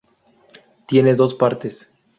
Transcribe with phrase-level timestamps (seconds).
[0.87, 1.87] Tiene dos partes.